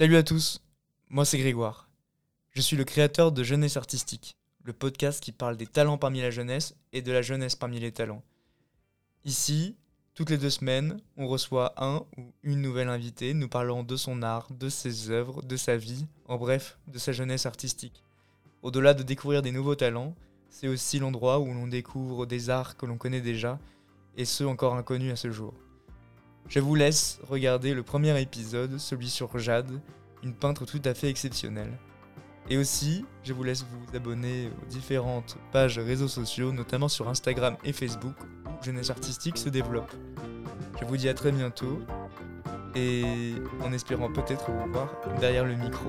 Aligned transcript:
Salut 0.00 0.14
à 0.14 0.22
tous, 0.22 0.62
moi 1.08 1.24
c'est 1.24 1.38
Grégoire. 1.38 1.88
Je 2.52 2.60
suis 2.60 2.76
le 2.76 2.84
créateur 2.84 3.32
de 3.32 3.42
Jeunesse 3.42 3.76
Artistique, 3.76 4.36
le 4.62 4.72
podcast 4.72 5.20
qui 5.20 5.32
parle 5.32 5.56
des 5.56 5.66
talents 5.66 5.98
parmi 5.98 6.20
la 6.20 6.30
jeunesse 6.30 6.76
et 6.92 7.02
de 7.02 7.10
la 7.10 7.20
jeunesse 7.20 7.56
parmi 7.56 7.80
les 7.80 7.90
talents. 7.90 8.22
Ici, 9.24 9.74
toutes 10.14 10.30
les 10.30 10.38
deux 10.38 10.50
semaines, 10.50 11.00
on 11.16 11.26
reçoit 11.26 11.74
un 11.78 12.04
ou 12.16 12.32
une 12.44 12.62
nouvelle 12.62 12.90
invitée 12.90 13.34
nous 13.34 13.48
parlant 13.48 13.82
de 13.82 13.96
son 13.96 14.22
art, 14.22 14.46
de 14.52 14.68
ses 14.68 15.10
œuvres, 15.10 15.42
de 15.42 15.56
sa 15.56 15.76
vie, 15.76 16.06
en 16.26 16.36
bref, 16.36 16.78
de 16.86 17.00
sa 17.00 17.10
jeunesse 17.10 17.44
artistique. 17.44 18.04
Au-delà 18.62 18.94
de 18.94 19.02
découvrir 19.02 19.42
des 19.42 19.50
nouveaux 19.50 19.74
talents, 19.74 20.14
c'est 20.48 20.68
aussi 20.68 21.00
l'endroit 21.00 21.40
où 21.40 21.46
l'on 21.46 21.66
découvre 21.66 22.24
des 22.24 22.50
arts 22.50 22.76
que 22.76 22.86
l'on 22.86 22.98
connaît 22.98 23.20
déjà 23.20 23.58
et 24.16 24.24
ceux 24.24 24.46
encore 24.46 24.76
inconnus 24.76 25.12
à 25.12 25.16
ce 25.16 25.32
jour. 25.32 25.54
Je 26.48 26.60
vous 26.60 26.74
laisse 26.74 27.20
regarder 27.28 27.74
le 27.74 27.82
premier 27.82 28.18
épisode, 28.20 28.78
celui 28.78 29.10
sur 29.10 29.38
Jade, 29.38 29.80
une 30.22 30.32
peintre 30.32 30.64
tout 30.64 30.80
à 30.86 30.94
fait 30.94 31.10
exceptionnelle. 31.10 31.72
Et 32.48 32.56
aussi, 32.56 33.04
je 33.22 33.34
vous 33.34 33.44
laisse 33.44 33.66
vous 33.70 33.94
abonner 33.94 34.50
aux 34.62 34.66
différentes 34.66 35.36
pages 35.52 35.78
réseaux 35.78 36.08
sociaux, 36.08 36.50
notamment 36.52 36.88
sur 36.88 37.06
Instagram 37.10 37.58
et 37.64 37.74
Facebook, 37.74 38.14
où 38.46 38.64
Jeunesse 38.64 38.88
Artistique 38.88 39.36
se 39.36 39.50
développe. 39.50 39.92
Je 40.80 40.86
vous 40.86 40.96
dis 40.96 41.10
à 41.10 41.14
très 41.14 41.32
bientôt, 41.32 41.82
et 42.74 43.34
en 43.62 43.70
espérant 43.74 44.10
peut-être 44.10 44.50
vous 44.50 44.72
voir 44.72 44.88
derrière 45.20 45.44
le 45.44 45.54
micro. 45.54 45.86